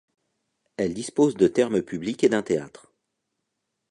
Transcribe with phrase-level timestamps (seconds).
[0.77, 2.91] Elle dispose de thermes publics et d'un théâtre.